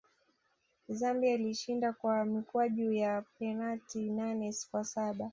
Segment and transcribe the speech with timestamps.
[0.87, 5.29] zambia ilishinda kwa mikwaju ya penati nane kwa saba